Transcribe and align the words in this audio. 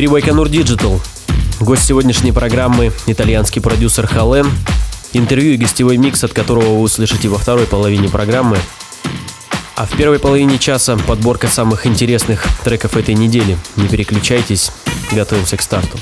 эфире 0.00 0.12
Байконур 0.12 0.46
Digital. 0.46 0.98
Гость 1.60 1.84
сегодняшней 1.84 2.32
программы– 2.32 2.90
итальянский 3.06 3.60
продюсер 3.60 4.06
Хален. 4.06 4.50
Интервью 5.12 5.52
и 5.52 5.56
гостевой 5.58 5.98
микс, 5.98 6.24
от 6.24 6.32
которого 6.32 6.76
вы 6.76 6.80
услышите 6.80 7.28
во 7.28 7.36
второй 7.36 7.66
половине 7.66 8.08
программы. 8.08 8.56
А 9.76 9.84
в 9.84 9.94
первой 9.94 10.18
половине 10.18 10.58
часа 10.58 10.96
подборка 10.96 11.48
самых 11.48 11.86
интересных 11.86 12.46
треков 12.64 12.96
этой 12.96 13.12
недели. 13.12 13.58
Не 13.76 13.88
переключайтесь, 13.88 14.72
готовимся 15.12 15.58
к 15.58 15.60
старту. 15.60 15.98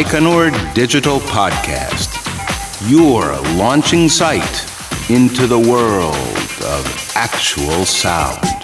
Baikonur 0.00 0.50
Digital 0.72 1.20
Podcast, 1.20 2.08
your 2.90 3.20
launching 3.58 4.08
site 4.08 4.64
into 5.10 5.46
the 5.46 5.58
world 5.58 6.14
of 6.64 7.12
actual 7.14 7.84
sound. 7.84 8.59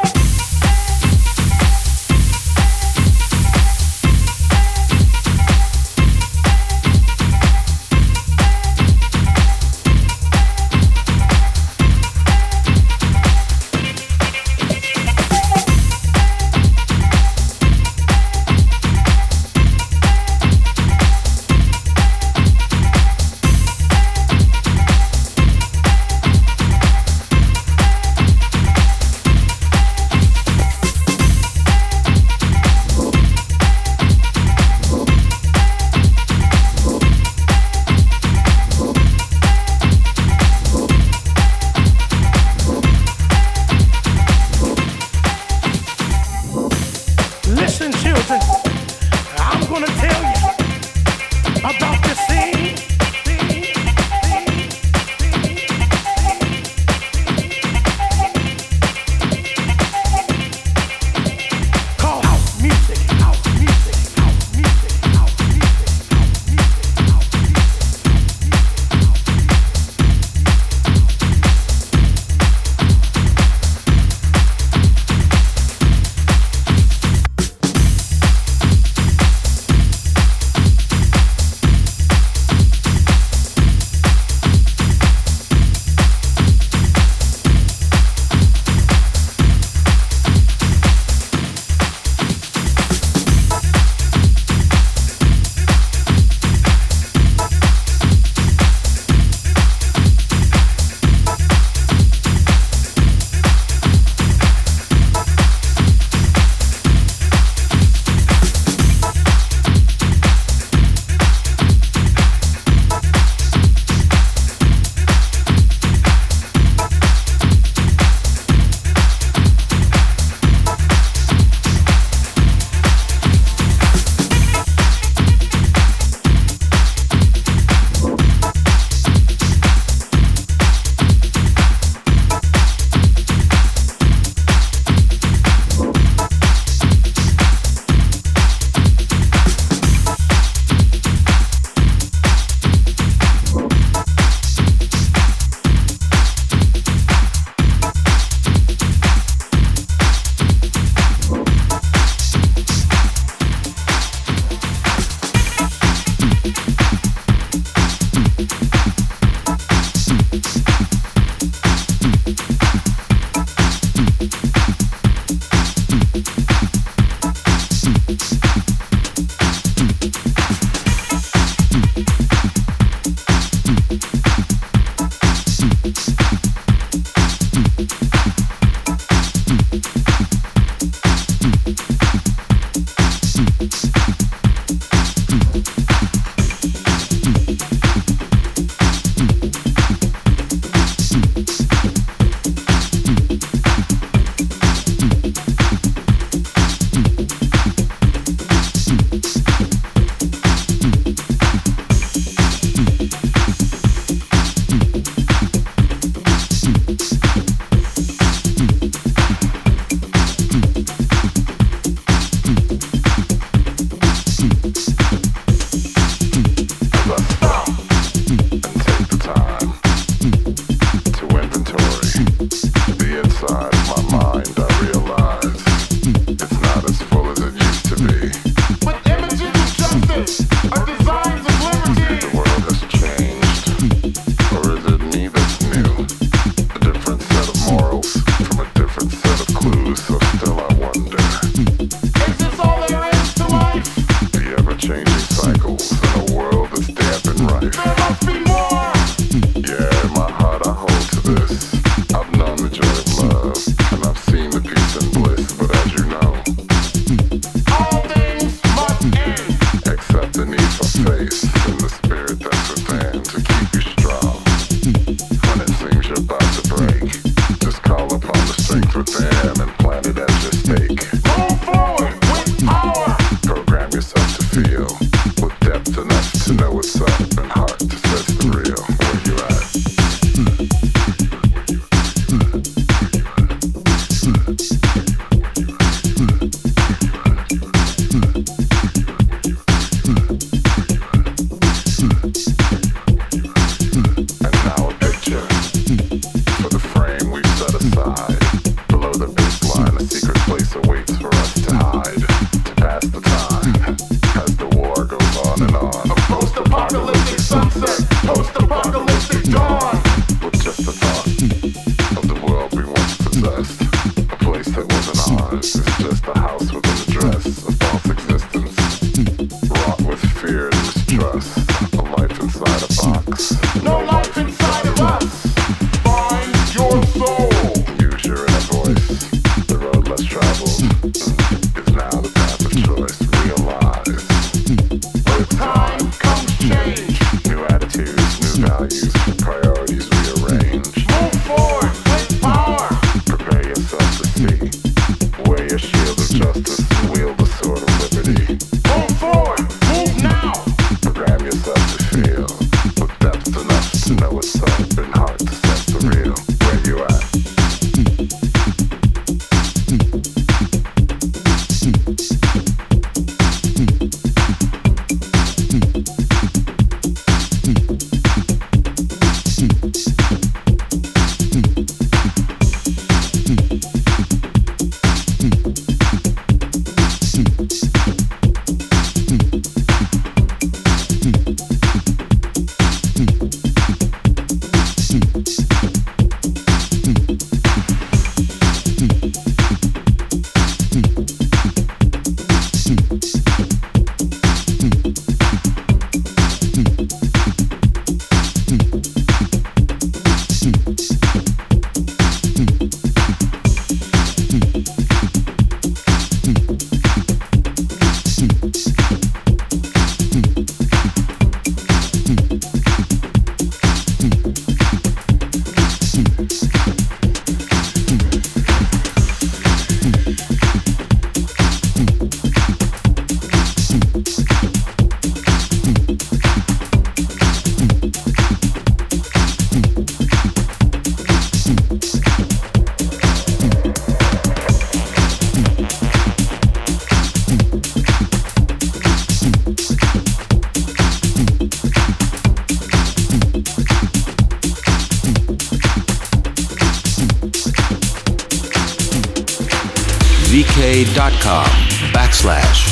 vk.com 450.87 451.67
backslash 452.15 452.87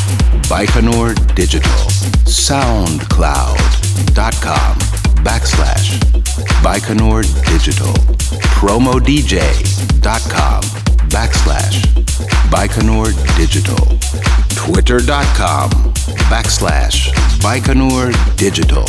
Baikonur 0.51 1.15
Digital. 1.37 1.79
SoundCloud.com 2.27 4.75
backslash 5.23 5.95
Baikonur 6.65 7.23
Digital. 7.47 7.95
PromoDJ.com 8.59 10.63
backslash 11.15 11.79
Baikonur 12.51 13.15
Digital. 13.37 13.85
Twitter.com 14.57 15.71
backslash 16.33 17.13
Baikonur 17.47 18.11
Digital. 18.37 18.89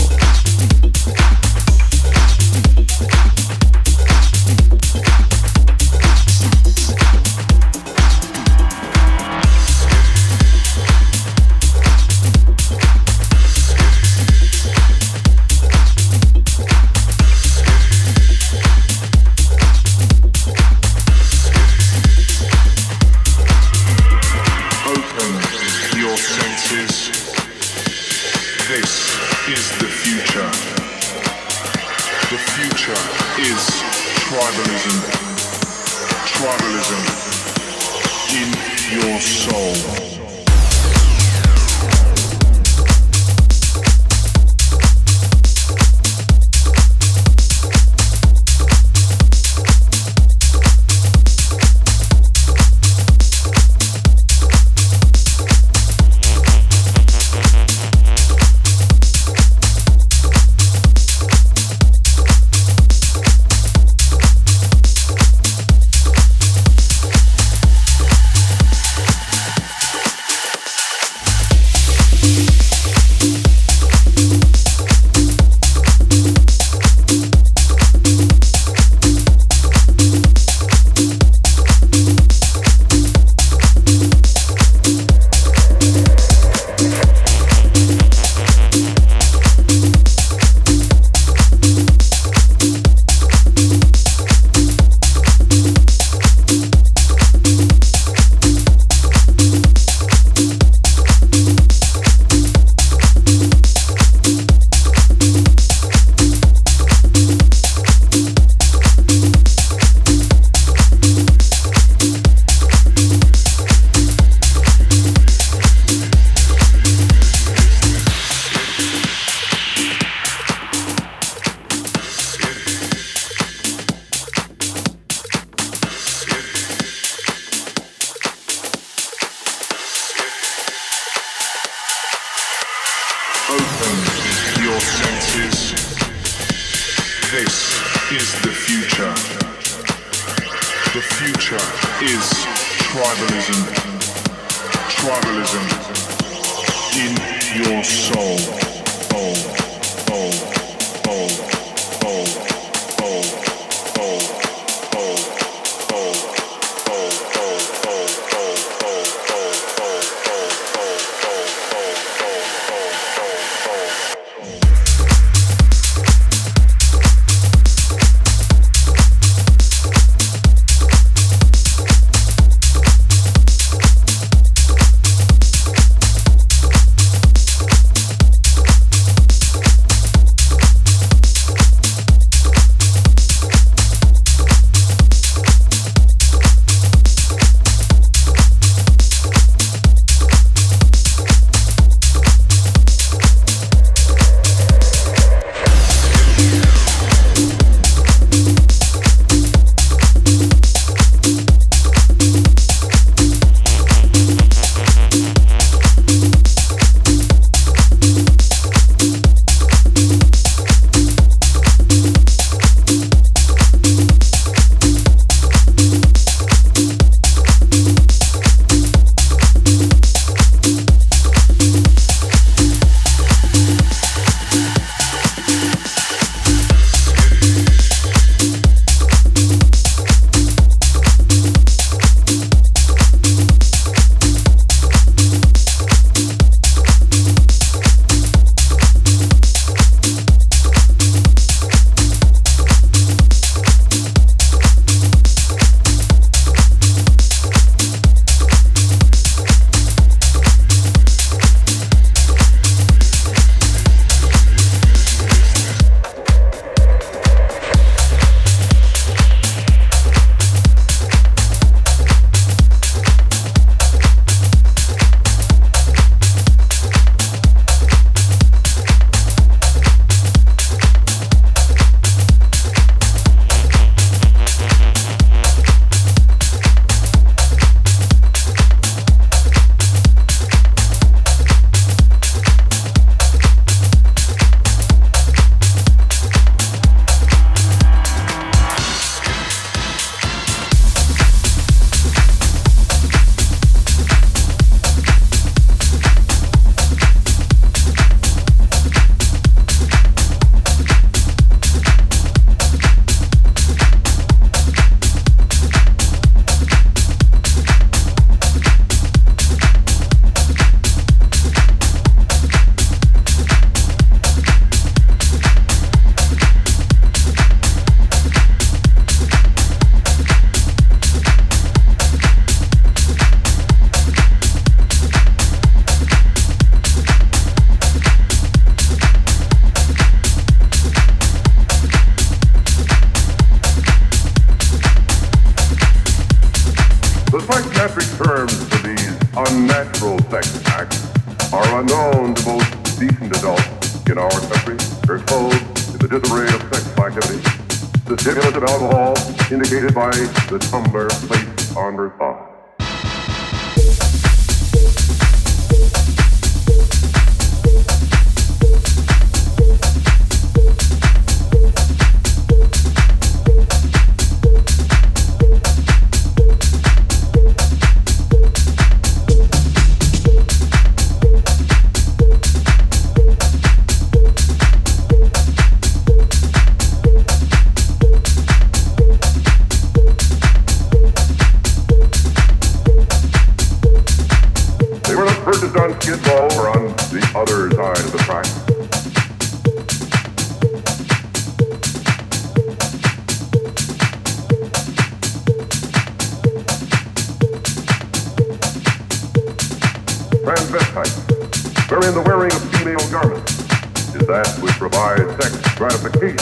by 404.96 405.18
sex 405.42 405.75
gratification 405.75 406.38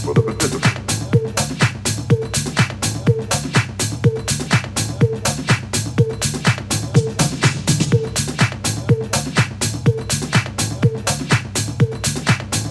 for 0.00 0.14
the 0.14 0.22
participant. 0.22 0.74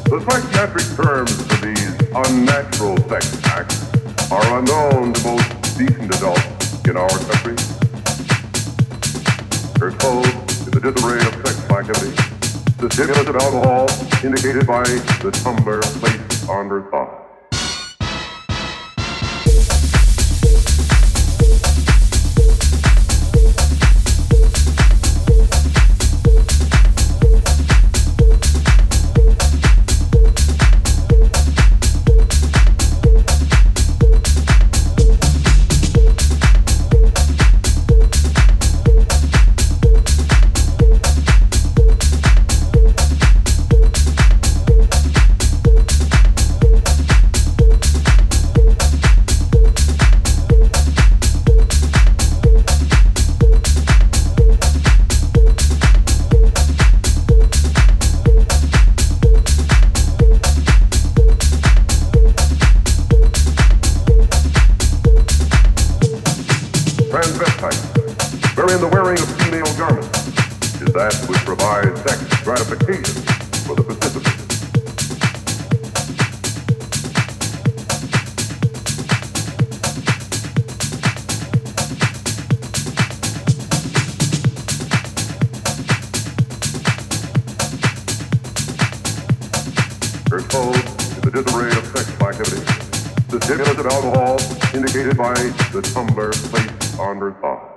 The 0.10 0.20
psychiatric 0.26 0.86
terms 0.96 1.32
for 1.46 1.58
these 1.64 1.94
unnatural 2.16 2.98
sex 3.08 3.46
acts 3.46 4.32
are 4.32 4.58
unknown 4.58 5.14
to 5.14 5.24
most 5.28 5.78
decent 5.78 6.16
adults 6.16 6.88
in 6.88 6.98
our 6.98 7.08
country. 7.08 7.56
They're 9.78 9.92
told 9.92 10.26
to 10.26 10.72
the 10.72 10.80
disarray 10.82 11.20
of 11.20 11.34
sexual 11.46 11.78
activity 11.78 12.29
the 12.80 12.90
stimulus 12.92 13.28
of 13.28 13.36
alcohol 13.36 13.90
indicated 14.24 14.66
by 14.66 14.84
the 14.84 15.42
number 15.44 15.82
placed 15.82 16.48
on 16.48 16.70
her 16.70 16.90
thoughts. 16.90 17.19
Tumbler 95.82 96.32
placed 96.32 97.00
on 97.00 97.18
her 97.18 97.32
thigh. 97.42 97.69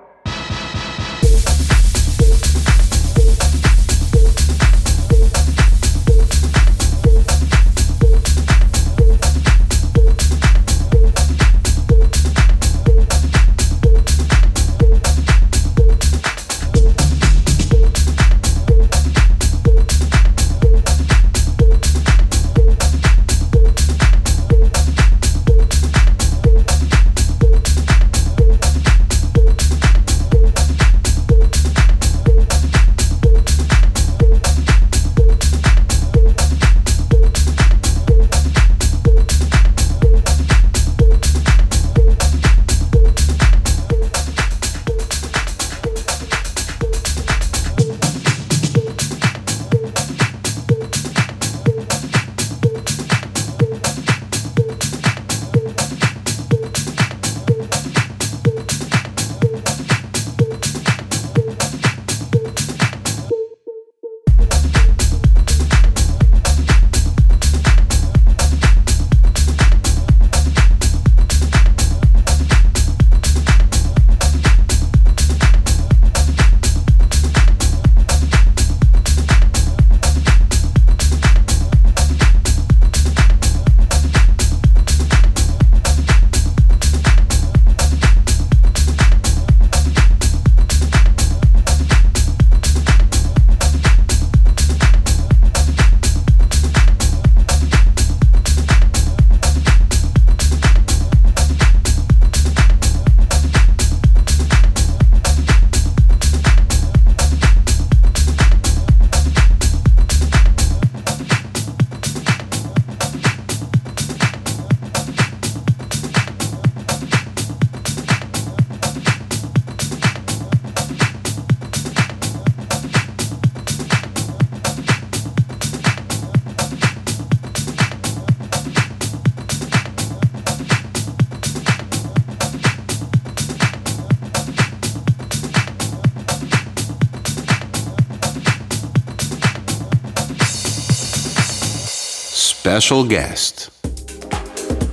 Special 142.73 143.07
guest. 143.07 143.69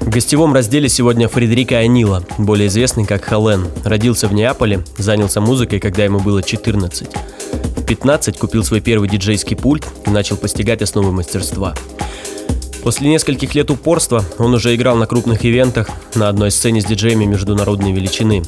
В 0.01 0.09
гостевом 0.09 0.53
разделе 0.53 0.89
сегодня 0.89 1.29
Фредерика 1.29 1.77
Анила, 1.77 2.25
более 2.37 2.67
известный 2.67 3.05
как 3.05 3.23
Холлен. 3.23 3.69
Родился 3.85 4.27
в 4.27 4.33
Неаполе, 4.33 4.83
занялся 4.97 5.39
музыкой, 5.39 5.79
когда 5.79 6.03
ему 6.03 6.19
было 6.19 6.43
14. 6.43 7.07
В 7.77 7.85
15 7.85 8.37
купил 8.37 8.65
свой 8.65 8.81
первый 8.81 9.07
диджейский 9.07 9.55
пульт 9.55 9.87
и 10.05 10.09
начал 10.09 10.35
постигать 10.35 10.81
основы 10.81 11.13
мастерства. 11.13 11.73
После 12.83 13.09
нескольких 13.09 13.55
лет 13.55 13.71
упорства 13.71 14.25
он 14.39 14.53
уже 14.53 14.75
играл 14.75 14.97
на 14.97 15.05
крупных 15.05 15.45
ивентах 15.45 15.89
на 16.15 16.27
одной 16.27 16.51
сцене 16.51 16.81
с 16.81 16.85
диджеями 16.85 17.23
международной 17.23 17.93
величины. 17.93 18.43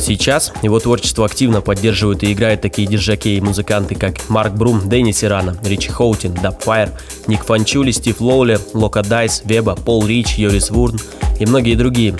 Сейчас 0.00 0.52
его 0.62 0.78
творчество 0.78 1.26
активно 1.26 1.60
поддерживают 1.60 2.22
и 2.22 2.32
играют 2.32 2.60
такие 2.60 2.86
диджаки 2.86 3.36
и 3.36 3.40
музыканты, 3.40 3.94
как 3.94 4.28
Марк 4.28 4.52
Брум, 4.52 4.88
Дэнни 4.88 5.12
Сирана, 5.12 5.56
Ричи 5.64 5.90
Хоутин, 5.90 6.34
Дабфайр, 6.34 6.90
Ник 7.26 7.44
Фанчули, 7.44 7.90
Стив 7.90 8.20
Лоули, 8.20 8.58
Лока 8.74 9.02
Дайс, 9.02 9.42
Веба, 9.44 9.74
Пол 9.74 10.06
Рич, 10.06 10.36
Йорис 10.36 10.70
Вурн 10.70 10.98
и 11.38 11.46
многие 11.46 11.74
другие. 11.74 12.16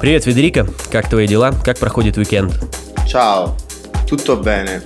Привет, 0.00 0.24
Федерика, 0.24 0.66
как 0.90 1.08
твои 1.08 1.26
дела? 1.26 1.52
Как 1.64 1.78
проходит 1.78 2.16
уикенд? 2.16 2.52
Ciao, 3.06 3.54
tutto 4.08 4.40
bene. 4.42 4.82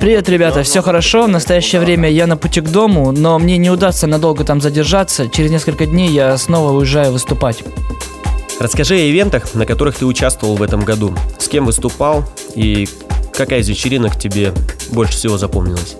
Привет, 0.00 0.28
ребята, 0.28 0.62
все 0.62 0.82
хорошо. 0.82 1.24
В 1.24 1.28
настоящее 1.28 1.80
время 1.80 2.10
я 2.10 2.26
на 2.26 2.36
пути 2.36 2.60
к 2.60 2.68
дому, 2.68 3.10
но 3.10 3.38
мне 3.38 3.56
не 3.56 3.70
удастся 3.70 4.06
надолго 4.06 4.44
там 4.44 4.60
задержаться. 4.60 5.28
Через 5.28 5.50
несколько 5.50 5.86
дней 5.86 6.10
я 6.10 6.36
снова 6.36 6.72
уезжаю 6.72 7.12
выступать. 7.12 7.64
Расскажи 8.62 8.94
о 8.94 9.10
ивентах, 9.10 9.54
на 9.54 9.66
которых 9.66 9.96
ты 9.96 10.06
участвовал 10.06 10.54
в 10.54 10.62
этом 10.62 10.84
году. 10.84 11.12
С 11.36 11.48
кем 11.48 11.66
выступал 11.66 12.24
и 12.54 12.88
какая 13.32 13.58
из 13.58 13.68
вечеринок 13.68 14.16
тебе 14.16 14.52
больше 14.92 15.14
всего 15.14 15.36
запомнилась? 15.36 15.96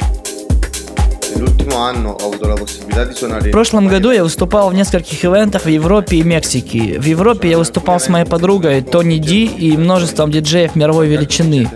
В 3.40 3.50
прошлом 3.50 3.88
году 3.88 4.12
я 4.12 4.22
выступал 4.22 4.70
в 4.70 4.74
нескольких 4.74 5.24
ивентах 5.24 5.64
в 5.64 5.68
Европе 5.68 6.18
и 6.18 6.22
Мексике. 6.22 7.00
В 7.00 7.04
Европе 7.04 7.50
я 7.50 7.58
выступал 7.58 7.98
с 7.98 8.08
моей 8.08 8.26
подругой 8.26 8.80
Тони 8.82 9.16
Ди 9.16 9.46
и 9.46 9.76
множеством 9.76 10.30
диджеев 10.30 10.76
мировой 10.76 11.08
величины. 11.08 11.68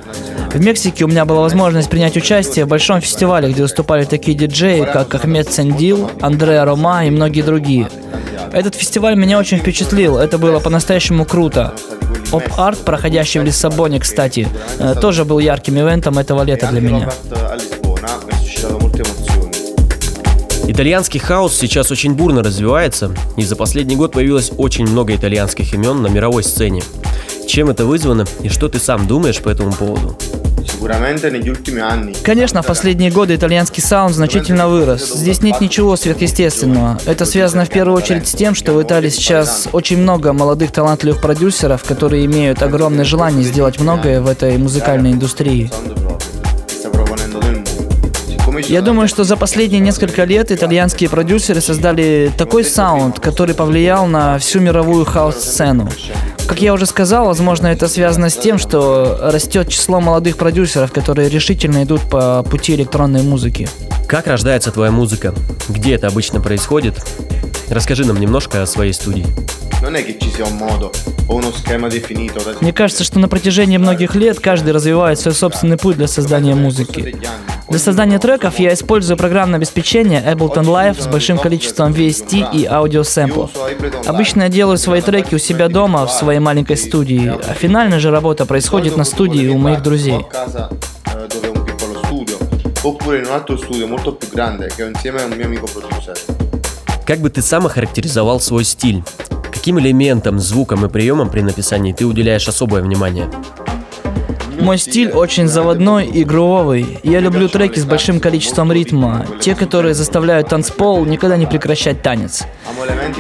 В 0.55 0.61
Мексике 0.61 1.05
у 1.05 1.09
меня 1.09 1.25
была 1.25 1.40
возможность 1.40 1.90
принять 1.90 2.16
участие 2.16 2.64
в 2.64 2.68
большом 2.68 3.01
фестивале, 3.01 3.51
где 3.51 3.62
выступали 3.62 4.05
такие 4.05 4.38
диджеи, 4.38 4.85
как 4.85 5.16
Ахмед 5.16 5.53
Сендил, 5.53 6.12
Андреа 6.20 6.64
Рома 6.64 7.05
и 7.07 7.11
многие 7.11 7.42
другие. 7.42 7.88
Этот 8.57 8.75
фестиваль 8.75 9.16
меня 9.16 9.38
очень 9.38 9.59
впечатлил, 9.59 10.16
это 10.16 10.38
было 10.38 10.61
по-настоящему 10.61 11.27
круто. 11.27 11.75
Поп-арт, 12.31 12.79
проходящий 12.79 13.38
в 13.38 13.45
Лиссабоне, 13.45 14.01
кстати, 14.01 14.49
э, 14.79 14.95
тоже 14.99 15.27
был 15.27 15.40
ярким 15.40 15.79
ивентом 15.79 16.16
этого 16.16 16.42
лета 16.42 16.69
для 16.69 16.81
меня. 16.81 17.11
Итальянский 20.66 21.21
хаус 21.20 21.55
сейчас 21.55 21.90
очень 21.90 22.14
бурно 22.14 22.42
развивается, 22.42 23.14
и 23.37 23.42
за 23.42 23.57
последний 23.57 23.95
год 23.95 24.12
появилось 24.12 24.51
очень 24.57 24.87
много 24.87 25.14
итальянских 25.14 25.75
имен 25.75 26.01
на 26.01 26.07
мировой 26.07 26.42
сцене. 26.42 26.83
Чем 27.47 27.69
это 27.69 27.85
вызвано 27.85 28.25
и 28.40 28.49
что 28.49 28.71
ты 28.71 28.79
сам 28.79 29.07
думаешь 29.07 29.42
по 29.42 29.51
этому 29.51 29.75
поводу? 29.75 30.16
Конечно, 32.22 32.62
в 32.62 32.66
последние 32.66 33.10
годы 33.10 33.34
итальянский 33.34 33.82
саунд 33.82 34.14
значительно 34.14 34.68
вырос. 34.68 35.12
Здесь 35.14 35.42
нет 35.42 35.60
ничего 35.60 35.96
сверхъестественного. 35.96 36.98
Это 37.06 37.24
связано 37.24 37.64
в 37.64 37.70
первую 37.70 37.96
очередь 37.96 38.28
с 38.28 38.32
тем, 38.32 38.54
что 38.54 38.72
в 38.72 38.82
Италии 38.82 39.08
сейчас 39.08 39.68
очень 39.72 39.98
много 39.98 40.32
молодых 40.32 40.72
талантливых 40.72 41.20
продюсеров, 41.20 41.84
которые 41.84 42.24
имеют 42.26 42.62
огромное 42.62 43.04
желание 43.04 43.44
сделать 43.44 43.80
многое 43.80 44.20
в 44.20 44.28
этой 44.28 44.58
музыкальной 44.58 45.12
индустрии. 45.12 45.70
Я 48.68 48.80
думаю, 48.80 49.06
что 49.06 49.24
за 49.24 49.36
последние 49.36 49.80
несколько 49.80 50.24
лет 50.24 50.50
итальянские 50.50 51.10
продюсеры 51.10 51.60
создали 51.60 52.32
такой 52.36 52.64
саунд, 52.64 53.20
который 53.20 53.54
повлиял 53.54 54.06
на 54.06 54.38
всю 54.38 54.60
мировую 54.60 55.04
хаос-сцену. 55.04 55.88
Как 56.46 56.62
я 56.62 56.72
уже 56.72 56.87
сказал, 56.87 57.26
возможно, 57.26 57.66
это 57.66 57.88
связано 57.88 58.30
с 58.30 58.37
тем, 58.37 58.59
что 58.59 59.18
растет 59.20 59.68
число 59.68 60.00
молодых 60.00 60.37
продюсеров, 60.37 60.92
которые 60.92 61.28
решительно 61.28 61.82
идут 61.82 62.02
по 62.09 62.44
пути 62.44 62.74
электронной 62.74 63.22
музыки. 63.22 63.68
Как 64.06 64.28
рождается 64.28 64.70
твоя 64.70 64.92
музыка? 64.92 65.35
Где 65.68 65.94
это 65.94 66.06
обычно 66.06 66.40
происходит? 66.40 67.04
Расскажи 67.68 68.04
нам 68.04 68.20
немножко 68.20 68.62
о 68.62 68.66
своей 68.66 68.92
студии. 68.92 69.26
Мне 72.60 72.72
кажется, 72.72 73.04
что 73.04 73.18
на 73.18 73.28
протяжении 73.28 73.76
многих 73.76 74.14
лет 74.14 74.40
каждый 74.40 74.72
развивает 74.72 75.18
свой 75.18 75.34
собственный 75.34 75.76
путь 75.76 75.96
для 75.96 76.06
создания 76.06 76.54
музыки. 76.54 77.16
Для 77.68 77.78
создания 77.78 78.18
треков 78.18 78.58
я 78.58 78.72
использую 78.72 79.16
программное 79.16 79.58
обеспечение 79.58 80.22
Ableton 80.22 80.64
Live 80.64 81.02
с 81.02 81.06
большим 81.08 81.36
количеством 81.38 81.92
VST 81.92 82.52
и 82.52 82.64
аудиосэмплов. 82.64 83.50
Обычно 84.06 84.42
я 84.42 84.48
делаю 84.48 84.78
свои 84.78 85.02
треки 85.02 85.34
у 85.34 85.38
себя 85.38 85.68
дома, 85.68 86.06
в 86.06 86.12
своей 86.12 86.38
маленькой 86.38 86.76
студии, 86.76 87.28
а 87.28 87.52
финальная 87.54 87.98
же 87.98 88.10
работа 88.10 88.46
происходит 88.46 88.96
на 88.96 89.04
студии 89.04 89.48
у 89.48 89.58
моих 89.58 89.82
друзей. 89.82 90.24
Как 97.04 97.18
бы 97.18 97.30
ты 97.30 97.42
сам 97.42 97.66
охарактеризовал 97.66 98.40
свой 98.40 98.64
стиль? 98.64 99.02
Каким 99.66 99.81
элементам, 99.81 100.38
звукам 100.38 100.87
и 100.87 100.88
приемам 100.88 101.29
при 101.29 101.40
написании 101.40 101.92
ты 101.92 102.07
уделяешь 102.07 102.46
особое 102.46 102.83
внимание? 102.83 103.29
Мой 104.61 104.79
стиль 104.79 105.11
очень 105.11 105.48
заводной 105.48 106.07
и 106.07 106.22
грувовый. 106.22 107.00
Я 107.02 107.18
люблю 107.18 107.48
треки 107.48 107.81
с 107.81 107.85
большим 107.85 108.20
количеством 108.20 108.70
ритма, 108.70 109.26
те, 109.40 109.57
которые 109.57 109.94
заставляют 109.94 110.50
танцпол 110.50 111.05
никогда 111.05 111.37
не 111.37 111.46
прекращать 111.46 112.00
танец. 112.00 112.44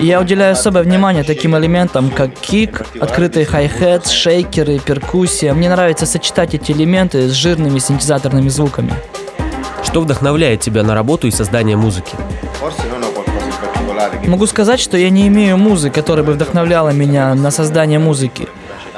Я 0.00 0.20
уделяю 0.20 0.52
особое 0.52 0.84
внимание 0.84 1.24
таким 1.24 1.58
элементам, 1.58 2.10
как 2.10 2.32
кик, 2.34 2.86
открытый 3.00 3.44
хай-хет, 3.44 4.06
шейкеры, 4.06 4.78
перкуссия. 4.78 5.52
Мне 5.52 5.68
нравится 5.68 6.06
сочетать 6.06 6.54
эти 6.54 6.70
элементы 6.70 7.28
с 7.28 7.32
жирными 7.32 7.80
синтезаторными 7.80 8.50
звуками. 8.50 8.92
Что 9.82 10.00
вдохновляет 10.00 10.60
тебя 10.60 10.84
на 10.84 10.94
работу 10.94 11.26
и 11.26 11.32
создание 11.32 11.76
музыки? 11.76 12.14
Могу 14.26 14.46
сказать, 14.46 14.80
что 14.80 14.96
я 14.96 15.10
не 15.10 15.26
имею 15.28 15.56
музы, 15.56 15.90
которая 15.90 16.24
бы 16.24 16.32
вдохновляла 16.32 16.90
меня 16.90 17.34
на 17.34 17.50
создание 17.50 17.98
музыки. 17.98 18.48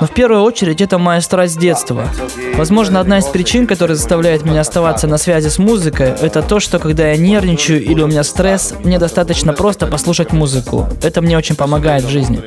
Но 0.01 0.07
в 0.07 0.11
первую 0.11 0.43
очередь 0.43 0.81
это 0.81 0.99
моя 0.99 1.21
страсть 1.21 1.59
детства. 1.59 2.09
Возможно, 2.57 3.01
одна 3.01 3.19
из 3.19 3.25
причин, 3.25 3.67
которая 3.67 3.97
заставляет 3.97 4.45
меня 4.45 4.61
оставаться 4.61 5.09
на 5.09 5.19
связи 5.19 5.49
с 5.49 5.59
музыкой, 5.59 6.11
это 6.21 6.41
то, 6.43 6.61
что 6.61 6.79
когда 6.79 7.09
я 7.09 7.17
нервничаю 7.17 7.83
или 7.83 8.01
у 8.01 8.07
меня 8.07 8.23
стресс, 8.23 8.75
мне 8.85 8.99
достаточно 8.99 9.53
просто 9.53 9.87
послушать 9.87 10.33
музыку. 10.33 10.89
Это 11.03 11.21
мне 11.21 11.37
очень 11.37 11.57
помогает 11.57 12.05
в 12.05 12.09
жизни. 12.09 12.43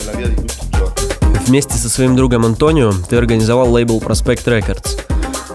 Вместе 1.46 1.78
со 1.78 1.90
своим 1.90 2.16
другом 2.16 2.46
Антонио 2.46 2.94
ты 3.10 3.18
организовал 3.18 3.70
лейбл 3.72 4.00
Prospect 4.00 4.46
Records. 4.46 5.00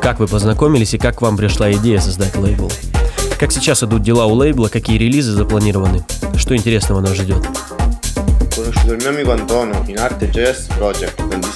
Как 0.02 0.18
вы 0.18 0.26
познакомились 0.26 0.92
и 0.94 0.98
как 0.98 1.16
к 1.16 1.22
вам 1.22 1.37
пришла 1.37 1.72
идея 1.72 2.00
создать 2.00 2.37
лейбл? 2.37 2.70
Как 3.38 3.53
сейчас 3.53 3.83
идут 3.83 4.03
дела 4.03 4.27
у 4.27 4.33
лейбла, 4.33 4.68
какие 4.68 4.96
релизы 4.96 5.33
запланированы? 5.33 6.03
Что 6.37 6.57
интересного 6.57 7.01
нас 7.01 7.14
ждет? 7.14 7.46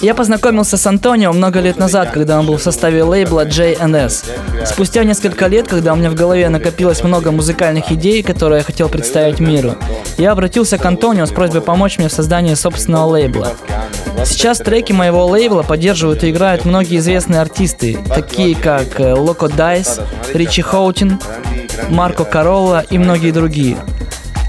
Я 0.02 0.14
познакомился 0.14 0.76
с 0.76 0.86
Антонио 0.86 1.32
много 1.32 1.60
лет 1.60 1.78
назад, 1.78 2.10
когда 2.10 2.38
он 2.38 2.46
был 2.46 2.58
в 2.58 2.62
составе 2.62 3.02
лейбла 3.02 3.46
JNS. 3.46 4.66
Спустя 4.66 5.04
несколько 5.04 5.46
лет, 5.46 5.68
когда 5.68 5.94
у 5.94 5.96
меня 5.96 6.10
в 6.10 6.14
голове 6.14 6.50
накопилось 6.50 7.02
много 7.02 7.30
музыкальных 7.30 7.90
идей, 7.92 8.22
которые 8.22 8.58
я 8.58 8.64
хотел 8.64 8.90
представить 8.90 9.40
миру, 9.40 9.76
я 10.18 10.32
обратился 10.32 10.76
к 10.76 10.84
Антонио 10.84 11.24
с 11.24 11.30
просьбой 11.30 11.62
помочь 11.62 11.96
мне 11.96 12.08
в 12.08 12.12
создании 12.12 12.54
собственного 12.54 13.06
лейбла. 13.06 13.52
Сейчас 14.26 14.58
треки 14.58 14.92
моего 14.92 15.26
лейбла 15.26 15.62
поддерживают 15.62 16.24
и 16.24 16.30
играют 16.30 16.66
многие 16.66 16.98
известные 16.98 17.40
артисты, 17.40 17.98
такие 18.14 18.54
как 18.54 18.98
Локо 18.98 19.48
Дайс, 19.48 20.00
Ричи 20.34 20.60
Хоутин, 20.60 21.18
Марко 21.88 22.24
Каролла 22.24 22.84
и 22.90 22.98
многие 22.98 23.30
другие. 23.30 23.76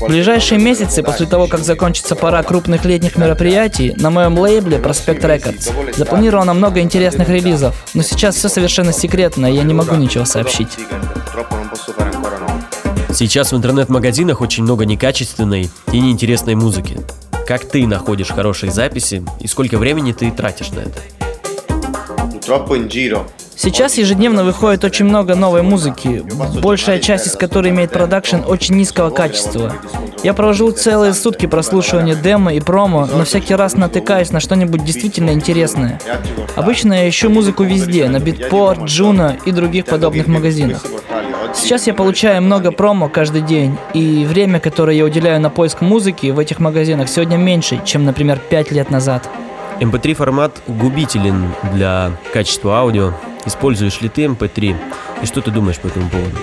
В 0.02 0.08
ближайшие 0.08 0.60
месяцы, 0.60 1.04
после 1.04 1.28
того, 1.28 1.46
как 1.46 1.60
закончится 1.60 2.16
пора 2.16 2.42
крупных 2.42 2.86
летних 2.86 3.18
мероприятий, 3.18 3.94
на 3.98 4.10
моем 4.10 4.38
лейбле 4.38 4.78
Prospect 4.78 5.22
Records 5.22 5.96
запланировано 5.96 6.56
много 6.56 6.80
интересных 6.80 7.30
релизов, 7.30 7.76
но 7.94 8.02
сейчас 8.02 8.36
все 8.36 8.50
совершенно 8.50 8.94
секретно, 8.94 9.46
и 9.46 9.56
я 9.56 9.64
не 9.64 9.76
могу 9.76 9.96
ничего 9.96 10.26
сообщить. 10.26 10.70
Сейчас 13.14 13.52
в 13.52 13.58
интернет-магазинах 13.58 14.42
очень 14.42 14.64
много 14.64 14.86
некачественной 14.86 15.70
и 15.92 16.00
неинтересной 16.00 16.56
музыки. 16.56 16.98
Как 17.46 17.66
ты 17.66 17.86
находишь 17.86 18.30
хорошие 18.30 18.72
записи 18.72 19.24
и 19.40 19.48
сколько 19.48 19.78
времени 19.78 20.14
ты 20.14 20.32
тратишь 20.32 20.72
на 20.72 20.80
это? 20.80 21.00
Сейчас 23.64 24.00
ежедневно 24.00 24.44
выходит 24.44 24.84
очень 24.84 25.06
много 25.06 25.36
новой 25.36 25.62
музыки, 25.62 26.24
большая 26.64 26.98
часть 26.98 27.28
из 27.28 27.34
которой 27.34 27.70
имеет 27.70 27.92
продакшн 27.92 28.38
очень 28.48 28.74
низкого 28.74 29.12
качества. 29.12 29.76
Я 30.24 30.34
провожу 30.34 30.72
целые 30.72 31.14
сутки 31.14 31.46
прослушивания 31.46 32.16
демо 32.16 32.56
и 32.56 32.60
промо, 32.60 33.06
но 33.06 33.24
всякий 33.24 33.54
раз 33.54 33.76
натыкаюсь 33.76 34.32
на 34.32 34.40
что-нибудь 34.40 34.84
действительно 34.84 35.30
интересное. 35.30 36.00
Обычно 36.56 36.94
я 37.04 37.08
ищу 37.08 37.30
музыку 37.30 37.62
везде, 37.62 38.10
на 38.10 38.18
Beatport, 38.18 38.86
Juno 38.86 39.40
и 39.46 39.52
других 39.52 39.86
подобных 39.86 40.26
магазинах. 40.26 40.84
Сейчас 41.54 41.86
я 41.86 41.94
получаю 41.94 42.42
много 42.42 42.72
промо 42.72 43.10
каждый 43.10 43.44
день, 43.44 43.78
и 43.94 44.26
время, 44.26 44.60
которое 44.60 44.98
я 44.98 45.06
уделяю 45.06 45.40
на 45.40 45.52
поиск 45.52 45.82
музыки 45.82 46.32
в 46.32 46.40
этих 46.40 46.58
магазинах 46.58 47.10
сегодня 47.10 47.38
меньше, 47.38 47.80
чем, 47.86 48.06
например, 48.06 48.40
5 48.40 48.72
лет 48.72 48.90
назад. 48.90 49.30
MP3 49.80 50.16
формат 50.16 50.64
губителен 50.68 51.54
для 51.74 52.10
качества 52.34 52.80
аудио. 52.80 53.14
Используешь 53.46 54.02
ли 54.02 54.10
ты 54.10 54.26
MP3? 54.26 54.76
И 55.24 55.26
что 55.26 55.42
ты 55.42 55.52
думаешь 55.52 55.80
по 55.80 55.88
этому 55.88 56.10
поводу? 56.10 56.38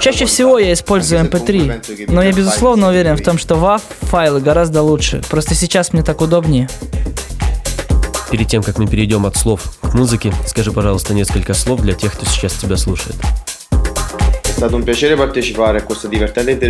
Чаще 0.00 0.24
всего 0.24 0.58
я 0.58 0.72
использую 0.72 1.20
MP3, 1.22 2.10
но 2.10 2.22
я 2.22 2.32
безусловно 2.32 2.88
уверен 2.88 3.16
в 3.16 3.22
том, 3.22 3.36
что 3.36 3.56
WAV 3.56 3.82
файлы 4.02 4.40
гораздо 4.40 4.82
лучше. 4.82 5.22
Просто 5.28 5.54
сейчас 5.54 5.92
мне 5.92 6.02
так 6.02 6.20
удобнее. 6.22 6.68
Перед 8.30 8.48
тем, 8.48 8.62
как 8.62 8.78
мы 8.78 8.86
перейдем 8.86 9.26
от 9.26 9.36
слов 9.36 9.62
к 9.82 9.94
музыке, 9.94 10.32
скажи, 10.46 10.72
пожалуйста, 10.72 11.14
несколько 11.14 11.54
слов 11.54 11.82
для 11.82 11.94
тех, 11.94 12.12
кто 12.12 12.26
сейчас 12.26 12.54
тебя 12.54 12.76
слушает. 12.76 13.16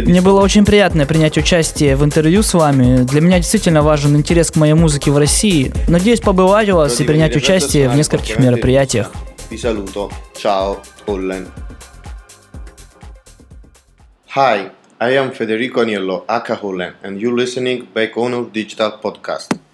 Мне 0.07 0.21
было 0.21 0.41
очень 0.41 0.65
приятно 0.65 1.07
принять 1.07 1.39
участие 1.39 1.97
в 1.97 2.05
интервью 2.05 2.43
с 2.43 2.53
вами. 2.55 3.05
Для 3.05 3.21
меня 3.21 3.39
действительно 3.39 3.83
важен 3.83 4.17
интерес 4.17 4.51
к 4.51 4.57
моей 4.57 4.75
музыке 4.75 5.11
в 5.11 5.19
России. 5.19 5.73
Надеюсь 5.89 6.21
побывать 6.21 6.69
у 6.71 6.77
вас 6.77 7.01
и 7.01 7.05
принять 7.05 7.37
участие 7.37 7.89
в 7.89 7.97
нескольких 7.97 8.39
мероприятиях. 8.39 9.13
Hi, 14.35 14.71
I 14.99 15.15
am 15.15 15.33
Federico 15.33 15.81
Agnello, 15.81 16.25
aka 16.27 16.57
Hollen, 16.57 16.93
and 17.03 17.19
you're 17.19 17.35
listening 17.35 17.87
Back 17.95 18.17
Honor 18.17 18.45
Digital 18.53 18.93
Podcast. 19.01 19.66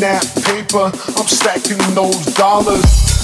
That 0.00 0.24
paper, 0.44 0.90
I'm 1.18 1.26
stacking 1.26 1.78
those 1.94 2.24
dollars. 2.34 3.15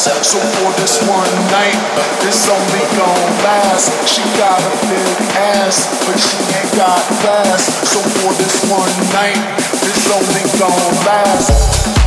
So 0.00 0.38
for 0.40 0.72
this 0.80 0.96
one 1.06 1.28
night, 1.52 1.76
this 2.22 2.48
only 2.48 2.86
gon' 2.96 3.44
last. 3.44 3.92
She 4.08 4.22
got 4.38 4.58
a 4.58 4.72
big 4.88 5.36
ass, 5.36 5.92
but 6.06 6.16
she 6.16 6.38
ain't 6.56 6.74
got 6.74 7.04
class. 7.20 7.68
So 7.92 8.00
for 8.00 8.32
this 8.40 8.64
one 8.70 8.88
night, 9.12 9.36
this 9.84 10.08
only 10.08 10.58
gon' 10.58 11.04
last. 11.04 11.99